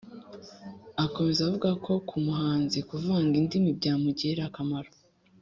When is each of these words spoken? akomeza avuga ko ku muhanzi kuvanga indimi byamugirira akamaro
akomeza 1.05 1.39
avuga 1.47 1.69
ko 1.85 1.91
ku 2.07 2.15
muhanzi 2.25 2.77
kuvanga 2.89 3.33
indimi 3.41 3.69
byamugirira 3.79 4.43
akamaro 4.49 4.91